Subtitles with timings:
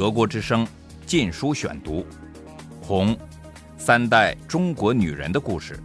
[0.00, 0.64] 德国之声
[1.04, 1.96] 《禁书选读》，
[2.82, 3.14] 《红》，
[3.76, 5.78] 三代中国女人的故事，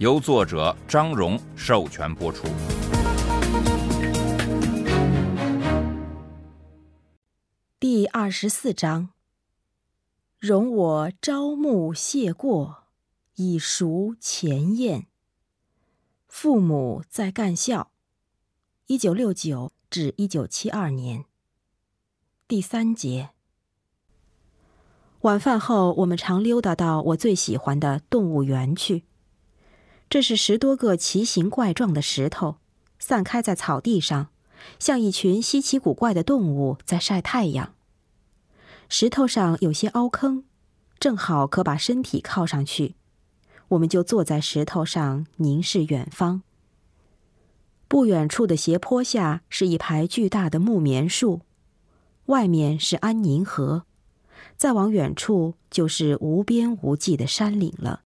[0.00, 2.48] 由作者张荣授权播出。
[7.78, 9.10] 第二十四章。
[10.40, 12.88] 容我朝暮谢过，
[13.36, 15.06] 以赎前宴。
[16.26, 17.92] 父母在干校，
[18.88, 21.26] 一九六九至一九七二年。
[22.48, 23.30] 第三节。
[25.26, 29.02] 晚饭后，我们常溜达到我最喜欢的动物园去。
[30.08, 32.58] 这是十多个奇形怪状的石头，
[33.00, 34.28] 散开在草地上，
[34.78, 37.74] 像一群稀奇古怪的动物在晒太阳。
[38.88, 40.44] 石头上有些凹坑，
[41.00, 42.94] 正好可把身体靠上去。
[43.70, 46.42] 我们就坐在石头上凝视远方。
[47.88, 51.40] 不远处的斜坡下是一排巨大的木棉树，
[52.26, 53.86] 外面是安宁河，
[54.56, 58.02] 再往远处就是无边无际的山岭了。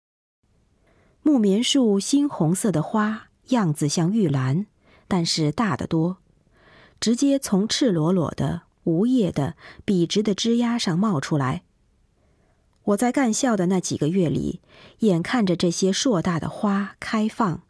[1.22, 4.66] 木棉树猩红色的花样子像玉兰，
[5.06, 6.18] 但是大得多，
[7.00, 8.62] 直接从赤裸裸的。
[8.84, 9.54] 无叶的、
[9.84, 11.62] 笔直的枝丫上冒出来。
[12.84, 14.62] 我在干校的那几个月里，
[15.00, 17.60] 眼看着这些硕大的花开放，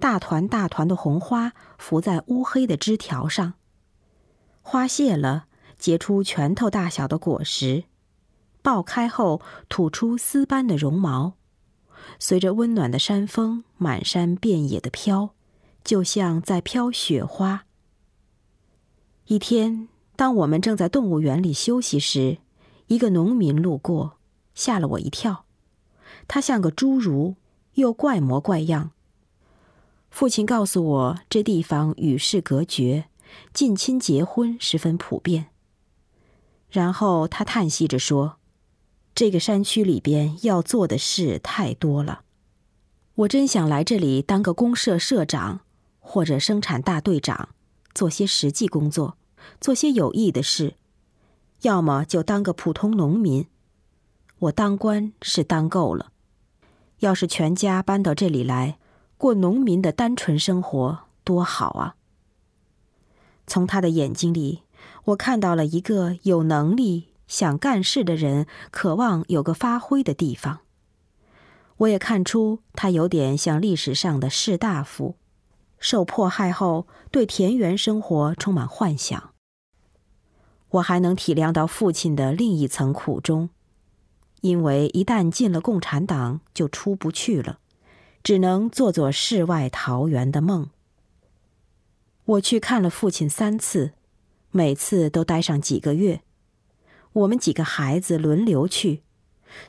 [0.00, 3.54] 大团大团的红花浮在乌黑的枝条上。
[4.62, 5.46] 花谢了，
[5.78, 7.84] 结出拳头大小的果实，
[8.64, 11.34] 爆开后吐出丝般的绒毛，
[12.18, 15.34] 随着温暖的山风满山遍野的飘，
[15.84, 17.66] 就像在飘雪花。
[19.26, 19.88] 一天。
[20.16, 22.38] 当我们正在动物园里休息时，
[22.86, 24.16] 一个农民路过，
[24.54, 25.44] 吓了我一跳。
[26.28, 27.34] 他像个侏儒，
[27.74, 28.92] 又怪模怪样。
[30.10, 33.06] 父亲告诉我，这地方与世隔绝，
[33.52, 35.46] 近亲结婚十分普遍。
[36.70, 38.36] 然后他叹息着说
[39.14, 42.22] ：“这个山区里边要做的事太多了，
[43.14, 45.60] 我真想来这里当个公社社长，
[46.00, 47.50] 或者生产大队长，
[47.94, 49.16] 做些实际工作。”
[49.60, 50.76] 做些有益的事，
[51.60, 53.46] 要么就当个普通农民。
[54.38, 56.12] 我当官是当够了，
[57.00, 58.78] 要是全家搬到这里来，
[59.18, 61.96] 过农民的单纯生活，多好啊！
[63.46, 64.62] 从他的眼睛里，
[65.04, 70.60] 我看到了一个有能力、想干事的人，渴望有个发挥的地方。
[71.78, 75.16] 我也看出他有点像历史上的士大夫，
[75.78, 79.32] 受迫害后对田园生活充满幻想。
[80.70, 83.50] 我还能体谅到父亲的另一层苦衷，
[84.40, 87.58] 因为一旦进了共产党，就出不去了，
[88.22, 90.70] 只能做做世外桃源的梦。
[92.24, 93.92] 我去看了父亲三次，
[94.50, 96.22] 每次都待上几个月。
[97.14, 99.02] 我们几个孩子轮流去，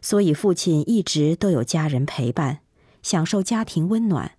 [0.02, 2.60] 所以父亲一直都有家人陪伴，
[3.04, 4.32] 享受家庭温暖。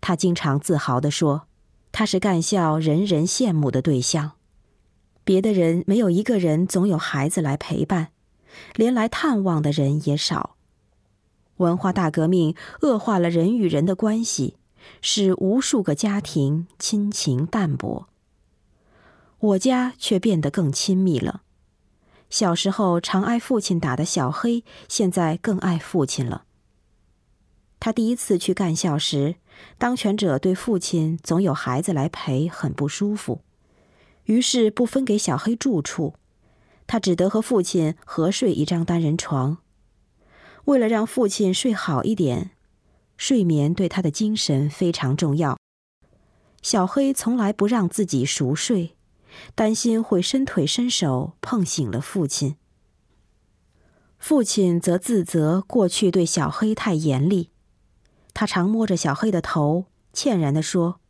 [0.00, 1.46] 他经常自豪地说
[1.92, 4.32] ：“他是干校人人羡慕的对象。”
[5.22, 8.08] 别的人没有一个人总有孩子来陪伴，
[8.74, 10.56] 连来探望的人也少。
[11.58, 14.56] 文化大革命恶化了人与人的关系，
[15.00, 18.08] 使无数个家庭亲情淡薄。
[19.38, 21.42] 我家却变得更亲密了。
[22.30, 26.44] 小时候常挨父亲打的小黑，现在更爱父亲了。
[27.78, 29.36] 他第一次去干校时，
[29.76, 33.40] 当权者对父亲总有孩子来陪很不舒服。
[34.24, 36.14] 于是不分给小黑住处，
[36.86, 39.58] 他只得和父亲合睡一张单人床。
[40.66, 42.50] 为了让父亲睡好一点，
[43.16, 45.58] 睡眠对他的精神非常重要。
[46.62, 48.94] 小黑从来不让自己熟睡，
[49.54, 52.56] 担心会伸腿伸手碰醒了父亲。
[54.18, 57.50] 父亲则自责过去对小黑太严厉，
[58.34, 61.00] 他常摸着小黑的头，歉然地说。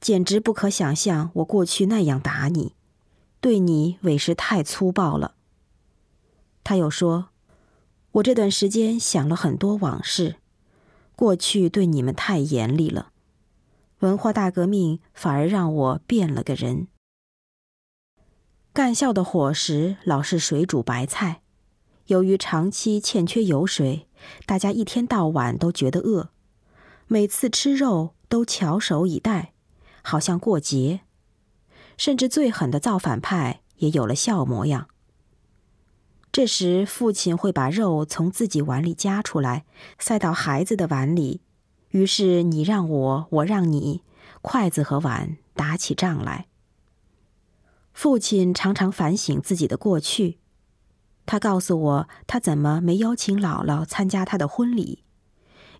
[0.00, 2.74] 简直不可想象，我过去那样打你，
[3.40, 5.34] 对你委实太粗暴了。
[6.64, 7.28] 他又说
[8.12, 10.36] ：“我这段时间想了很多往事，
[11.14, 13.12] 过去对你们太严厉了。
[13.98, 16.88] 文化大革命反而让我变了个人。
[18.72, 21.42] 干校的伙食老是水煮白菜，
[22.06, 24.06] 由于长期欠缺油水，
[24.46, 26.30] 大家一天到晚都觉得饿，
[27.08, 29.52] 每次吃肉都翘首以待。”
[30.02, 31.00] 好像过节，
[31.98, 34.88] 甚至最狠的造反派也有了笑模样。
[36.32, 39.66] 这时，父亲会把肉从自己碗里夹出来，
[39.98, 41.42] 塞到孩子的碗里，
[41.90, 44.02] 于是你让我，我让你，
[44.40, 46.46] 筷子和碗打起仗来。
[47.92, 50.38] 父亲常常反省自己的过去。
[51.26, 55.04] 他告诉我，他怎么没邀请姥姥参加他的婚礼，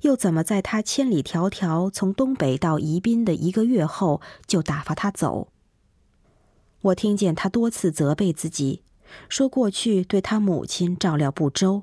[0.03, 5.49] 又怎么在他千里迢迢从东北到宜宾的一个月后就打发他走。
[6.83, 8.83] 我听见他多次责备自己，
[9.29, 11.83] 说过去对他母亲照料不周，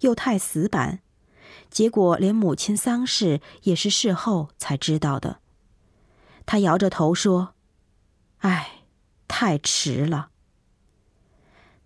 [0.00, 1.00] 又太死板，
[1.68, 5.40] 结果连母亲丧事也是事后才知道的。
[6.46, 7.54] 他摇着头说
[8.38, 8.79] ：“唉，
[9.30, 10.30] 太迟了。”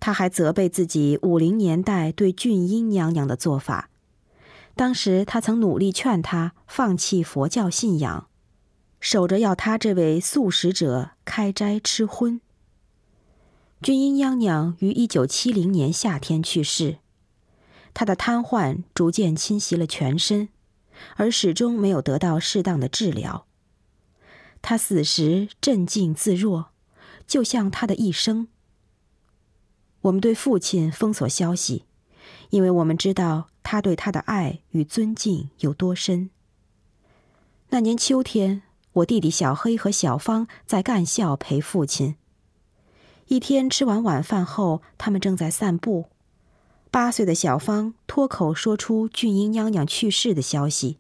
[0.01, 3.91] 他还责备自己五零年代对俊英娘娘的做法。
[4.75, 8.29] 当时他曾努力劝她放弃佛教信仰，
[8.99, 12.41] 守着要他这位素食者开斋吃荤。
[13.81, 16.99] 俊英娘娘于一九七零年夏天去世，
[17.95, 20.49] 她的瘫痪逐渐侵袭了全身，
[21.17, 23.47] 而始终没有得到适当的治疗。
[24.61, 26.73] 她死时镇静自若，
[27.27, 28.49] 就像他的一生。
[30.03, 31.85] 我们对父亲封锁消息，
[32.51, 36.31] 因为我们知道他对他的爱与尊敬有多深。
[37.71, 38.63] 那年秋天，
[38.93, 42.17] 我弟弟小黑和小芳在干校陪父亲。
[43.29, 46.11] 一天吃完晚饭后，他们正在散步，
[46.91, 50.99] 八岁的小芳脱口说出俊英娘娘去世的消息，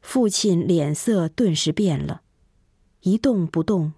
[0.00, 2.22] 父亲脸色顿时变了，
[3.00, 3.94] 一动不动，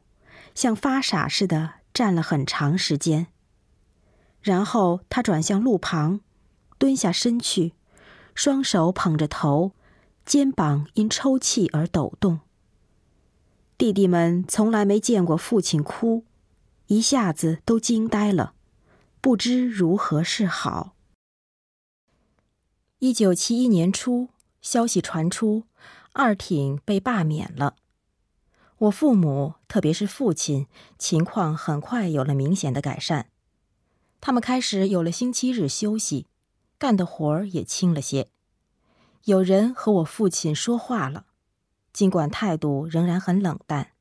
[0.56, 3.28] 像发傻似的站了很长时间。
[4.40, 6.20] 然后他转向路旁，
[6.78, 7.74] 蹲下身去，
[8.34, 9.72] 双手捧着头，
[10.24, 12.40] 肩膀因抽泣而抖动。
[13.76, 16.24] 弟弟们从来没见过父亲哭，
[16.86, 18.54] 一下子都惊呆了，
[19.20, 20.94] 不知如何是好。
[23.00, 24.28] 一九七一年初，
[24.62, 25.64] 消息传出，
[26.12, 27.76] 二挺被罢免了。
[28.78, 30.66] 我父母，特别是父亲，
[30.98, 33.30] 情况很快有了明显的改善。
[34.20, 36.26] 他们开始有了星期日休息，
[36.78, 38.28] 干的活儿也轻了些。
[39.24, 41.24] 有人和我父亲说话了，
[41.92, 43.92] 尽管态度仍然很冷淡。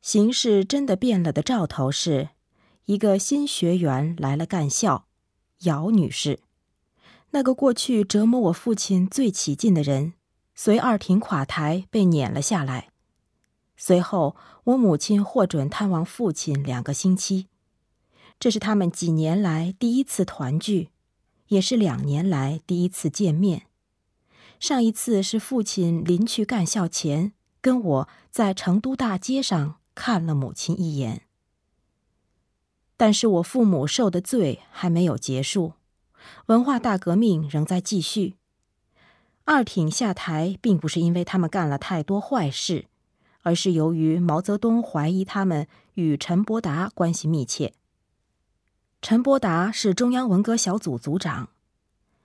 [0.00, 2.30] 形势真的变了的兆头是，
[2.86, 5.06] 一个新学员来了干校，
[5.60, 6.40] 姚女士，
[7.32, 10.14] 那个过去折磨我父亲最起劲的人，
[10.54, 12.88] 随二庭垮台被撵了下来。
[13.86, 14.34] 随后，
[14.64, 17.48] 我母亲获准探望父亲两个星期。
[18.40, 20.88] 这是他们几年来第一次团聚，
[21.48, 23.66] 也是两年来第一次见面。
[24.58, 31.26] 上一次是父亲临去干校前，跟我在成都大街上看了母亲一眼。
[32.96, 35.74] 但是我父母受的罪还没有结束，
[36.46, 38.36] 文化大革命仍在继续。
[39.44, 42.86] 二挺下台，并不是因为他们干了太多坏事，
[43.44, 47.74] 而是由于毛泽东怀疑他们与陈伯达关系密切。
[49.00, 51.50] 陈伯达是中央文革小组组长，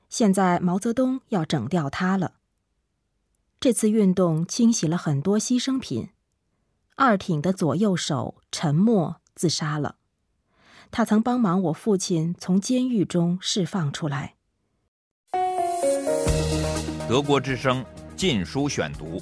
[0.10, 2.36] 现在毛泽东要整掉他了。
[3.60, 6.10] 这次运动清洗了很多牺牲品。
[6.95, 9.98] 二挺的左右手陈默自杀了，
[10.89, 14.36] 他曾帮忙我父亲从监狱中释放出来。
[17.10, 17.83] 德国之声
[18.16, 19.21] 《禁书选读》。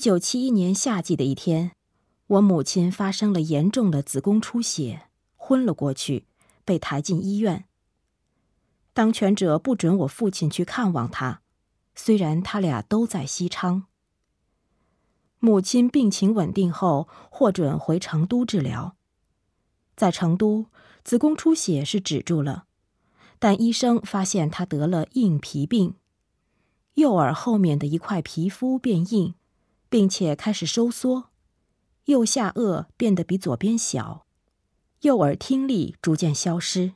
[0.00, 1.72] 九七一年夏季的一天。
[2.26, 6.26] 我母亲发生了严重的子宫出血，昏了过去，
[6.64, 7.66] 被抬进医院。
[8.94, 11.42] 当权者不准我父亲去看望她，
[11.94, 13.84] 虽然他俩都在西昌。
[15.38, 18.96] 母亲病情稳定后，获准回成都治疗。
[19.96, 20.66] 在成都，
[21.04, 22.64] 子宫出血是止住了，
[23.38, 25.96] 但医生发现她得了硬皮病，
[26.94, 29.34] 右耳后面的一块皮肤变硬，
[29.90, 31.26] 并且开始收缩。
[32.06, 34.24] 右下颚变得比左边小，
[35.02, 36.94] 右耳听力逐渐消失，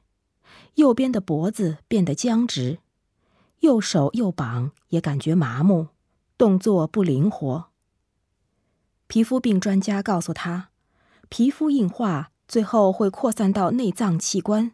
[0.77, 2.79] 右边的脖子变得僵直，
[3.61, 5.89] 右手右膀也感觉麻木，
[6.39, 7.67] 动作不灵活。
[9.07, 10.71] 皮肤病专家告诉他，
[11.29, 14.73] 皮肤硬化最后会扩散到内脏器官，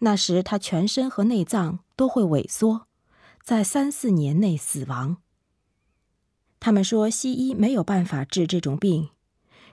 [0.00, 2.88] 那时他全身和内脏都会萎缩，
[3.42, 5.18] 在三四年内死亡。
[6.58, 9.10] 他们说西医没有办法治这种病。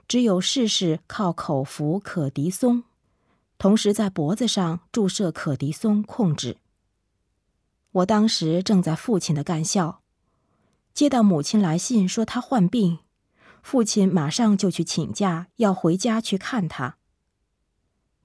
[0.05, 2.83] 只有试试靠口服可的松，
[3.57, 6.57] 同时在脖子上注射可的松控制。
[7.91, 10.01] 我当时正在父亲的干校，
[10.93, 12.99] 接到母亲来信说他患病，
[13.61, 16.97] 父亲马上就去请假，要回家去看他。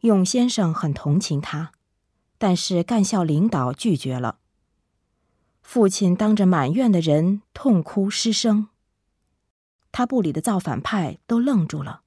[0.01, 1.71] 永先生很同情他，
[2.39, 4.39] 但是干校领导拒绝了。
[5.69, 8.69] 父亲当着满院的人痛哭失声。
[9.93, 12.01] 他部里的造反派都愣住了，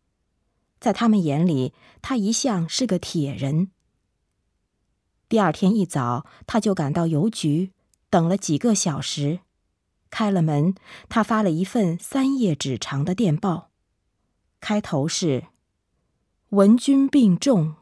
[0.79, 3.69] 在他们眼里，他一向是个铁人。
[5.29, 7.71] 第二天一早，他就赶到邮局，
[8.09, 9.41] 等了几个小时。
[10.09, 10.73] 开了门，
[11.07, 13.69] 他发了一份三页纸长的电报，
[14.59, 15.49] 开头是
[16.49, 17.75] ：“闻君病重，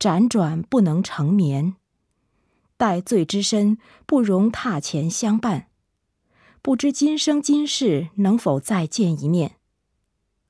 [0.00, 1.76] 辗转不能成眠，
[2.82, 5.68] 待罪之身，不容榻前相伴。
[6.60, 9.54] 不知今生今世能否再见一面？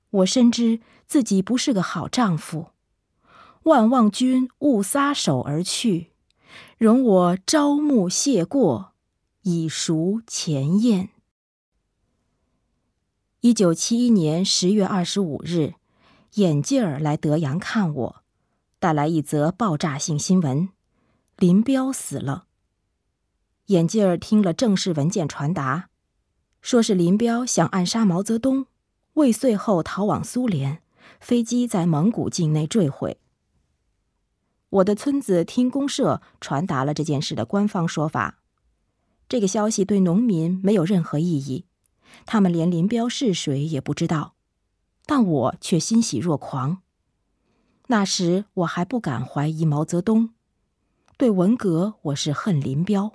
[0.08, 2.68] 我深知自己不是个好丈夫，
[3.64, 6.12] 万望君勿撒手而去。”
[6.78, 8.94] 容我朝暮谢过，
[9.42, 11.10] 以赎前厌。
[13.42, 15.74] 一九七一年十月二十五日，
[16.36, 18.22] 眼镜儿来德阳看我，
[18.78, 20.70] 带来一则爆炸性新闻：
[21.42, 22.46] 林彪死了。
[23.66, 25.88] 眼镜儿听了正式文件传达，
[26.60, 28.66] 说是林彪想暗杀毛泽东，
[29.14, 30.84] 未遂后逃往苏联，
[31.18, 33.18] 飞机在蒙古境内坠毁。
[34.68, 38.38] 我的村子听公社传达了这件事的官方说法，
[39.28, 41.64] 这个消息对农民没有任何意义，
[42.24, 44.36] 他们连林彪是谁也不知道，
[45.06, 46.82] 但我却欣喜若狂。
[47.88, 50.30] 那时我还不敢怀疑毛泽东，
[51.16, 53.12] 对文革我是恨林彪。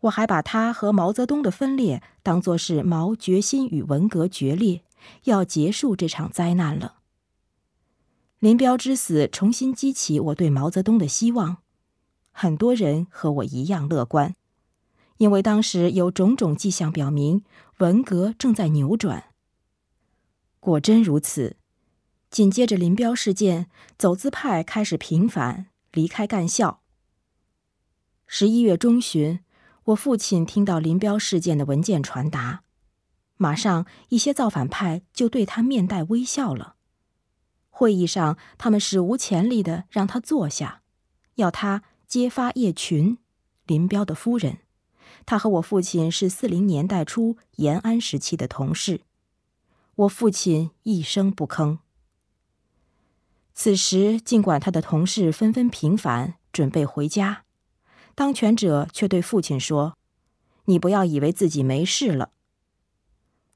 [0.00, 4.82] 我还把他和毛泽东的分裂当作是毛决心与文革决裂，
[5.24, 6.96] 要结束这场灾难了。
[8.38, 11.58] 林彪之死重新激起我对毛泽东的希望，
[12.32, 14.34] 很多人和我一样乐观，
[15.16, 17.44] 因为当时有种种迹象表明
[17.78, 19.30] 文革正在扭转。
[20.60, 21.56] 果真如此，
[22.30, 26.82] 紧接着林彪事件，走资派开始平反，离开干校。
[28.26, 29.40] 十一月中旬，
[29.84, 32.64] 我父亲听到林彪事件的文件传达，
[33.36, 36.76] 马上一些造反派就对他面带微笑了。
[37.70, 40.82] 会议上，他们史无前例的让他坐下，
[41.36, 43.18] 要他揭发叶群，
[43.66, 44.58] 林彪的夫人。
[45.26, 49.02] 他和我父亲是四零年代初延安时期的同事。
[49.94, 51.78] 我父亲一声不吭。
[53.54, 57.44] 此时，尽管他的同事纷纷平反，准备回家，
[58.16, 59.96] 当权者却对父亲说
[60.66, 62.30] ：“你不要以为自己没事了。”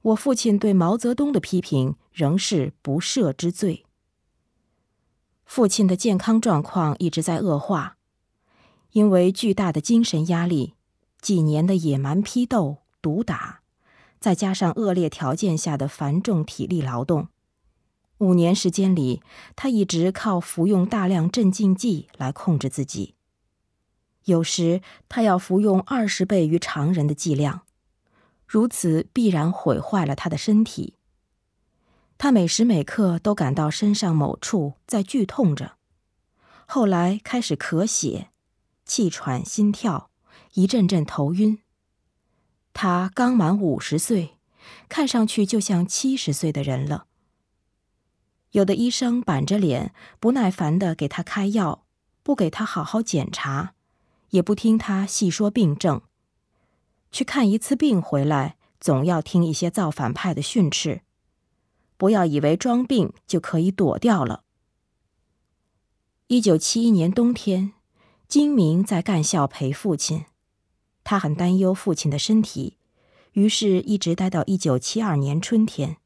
[0.01, 3.85] 我父亲对毛泽东的批评仍是不赦之罪。
[5.45, 7.97] 父亲的健康状况一直在恶化，
[8.93, 10.75] 因为巨大的精神压力、
[11.21, 13.63] 几年的野蛮批斗、毒打，
[14.21, 17.29] 再加上恶劣条件下的繁重体力劳动，
[18.19, 19.23] 五年时间里，
[19.55, 23.15] 他一直靠服用大量镇静剂来控制自己。
[24.25, 27.63] 有时他要服用二十倍于常人的剂量，
[28.47, 30.95] 如此必然毁坏了他的身体。
[32.19, 35.77] 他每时每刻都感到身上某处在剧痛着，
[36.67, 38.31] 后来开始咳血、
[38.85, 40.11] 气喘、心跳，
[40.55, 41.61] 一阵阵头晕。
[42.75, 44.37] 他刚满五十岁，
[44.89, 47.07] 看上去就像七十岁的人了。
[48.53, 51.85] 有的医生板着脸，不耐烦的给他开药，
[52.23, 53.75] 不给他好好检查，
[54.31, 56.01] 也不听他细说病症。
[57.11, 61.03] 去看一次病回来，总要听一些造反派的训斥。
[61.97, 64.45] 不要以为装病就可以躲掉了。
[66.29, 67.73] 一九七一年冬天，
[68.29, 70.27] 金明在干校陪父亲，
[71.03, 72.77] 他很担忧父亲的身体，
[73.33, 75.97] 于是一直待到一九七二年春天。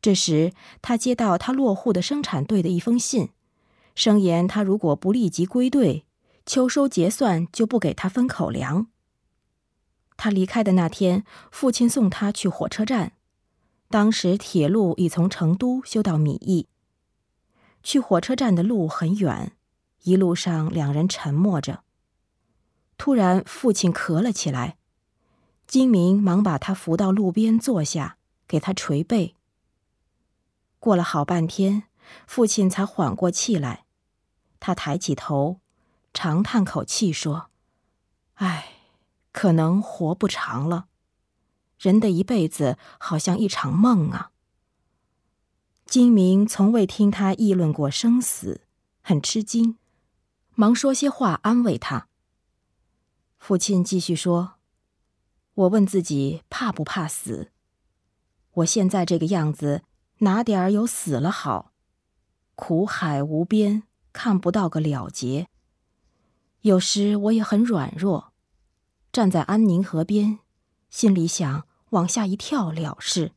[0.00, 3.30] 这时，他接到他落户的生产队的一封信，
[3.94, 6.06] 声言他如果不立即归队，
[6.46, 8.86] 秋收结算就不给他分口粮。
[10.16, 13.12] 他离开的那天，父亲送他去火车站。
[13.90, 16.68] 当时铁路已从成都修到米易，
[17.82, 19.52] 去火车站的路很远，
[20.02, 21.84] 一路上两人沉默着。
[22.98, 24.76] 突然，父亲咳了起来，
[25.66, 29.36] 金明忙把他扶到路边坐下，给他捶背。
[30.78, 31.84] 过了好半天，
[32.26, 33.84] 父亲才缓过气来，
[34.60, 35.60] 他抬起头，
[36.14, 37.50] 长叹口气说
[38.34, 38.74] ：“唉，
[39.32, 40.86] 可能活不长了。”
[41.78, 44.32] 人的一辈子好像一场梦啊。
[45.86, 48.62] 金明从未听他议论过生死，
[49.00, 49.78] 很吃惊，
[50.54, 52.08] 忙说些话安慰他。
[53.38, 54.54] 父亲继续说
[55.54, 57.52] ：“我问自己怕不怕死？
[58.50, 59.84] 我现在这个样子，
[60.18, 61.72] 哪点儿有死了好？
[62.54, 63.82] 苦海无边，
[64.12, 65.48] 看不到个了结。
[66.62, 68.32] 有时我也很软弱，
[69.12, 70.38] 站在安宁河边，
[70.90, 73.32] 心里想。”往下一跳了事，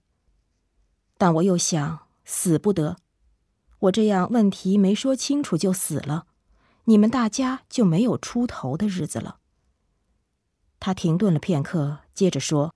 [1.18, 2.98] 但我又想，死不得。
[3.80, 6.28] 我这样问题没说清楚就死了，
[6.84, 9.38] 你们大家就没有出头的日子了。
[10.82, 12.76] 他停顿了片刻，接着说：“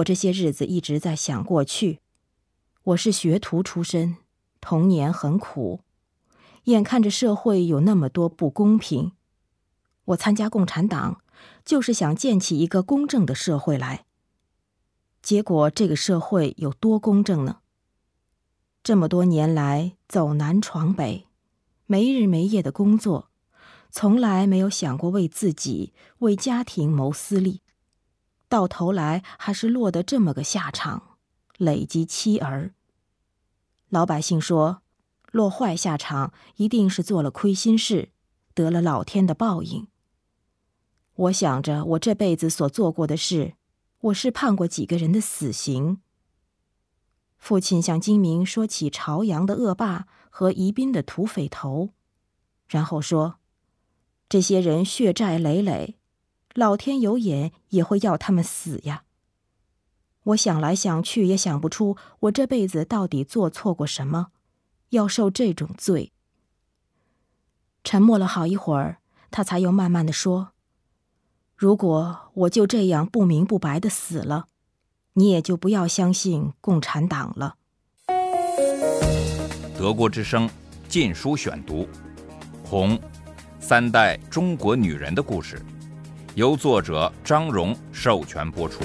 [0.00, 2.00] 我这些日子一直在想过去。
[2.84, 4.18] 我是学徒出身，
[4.60, 5.80] 童年很苦，
[6.64, 9.12] 眼看着社会有那么多不公平，
[10.04, 11.22] 我参加共产党，
[11.64, 14.04] 就是想建起一个公正的社会来。
[15.22, 17.60] 结果这个社会有多公正呢？”
[18.84, 21.26] 这么多年来，走南闯北，
[21.86, 23.30] 没日没夜的工作，
[23.90, 27.62] 从来没有想过为自己、为家庭谋私利，
[28.46, 31.13] 到头来还是落得这么个下场，
[31.58, 32.74] 累积妻儿。
[33.88, 34.82] 老百姓说，
[35.30, 38.10] 落坏下场一定是做了亏心事，
[38.54, 39.86] 得了老天的报应。
[41.14, 43.54] 我想着，我这辈子所做过的事，
[44.00, 46.00] 我是判过几个人的死刑。
[47.38, 51.90] 父亲向金明说起朝阳的恶霸和宜宾的土匪头，
[52.66, 53.36] 然后说
[54.28, 55.98] ：“这些人血债累累，
[56.54, 59.03] 老天有眼也会要他们死呀。”
[60.24, 64.28] 我想来想去也想不出我这辈子到底做错过什么，
[64.90, 66.12] 要受这种罪。
[67.82, 68.98] 沉默了好一会儿，
[69.30, 70.52] 他才又慢慢的说
[71.56, 74.46] ：“如果我就这样不明不白的死了。”
[75.16, 77.54] 你也就不要相信共产党了。
[79.78, 80.48] 德国之声
[80.88, 81.82] 《禁书选读》，
[82.64, 82.98] 《红》，
[83.60, 85.64] 三代中国女人的故事，
[86.34, 88.82] 由作者张荣授权播出。